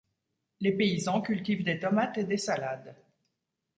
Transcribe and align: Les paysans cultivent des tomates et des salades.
Les 0.61 0.71
paysans 0.71 1.21
cultivent 1.21 1.63
des 1.63 1.77
tomates 1.77 2.17
et 2.17 2.23
des 2.23 2.37
salades. 2.39 2.95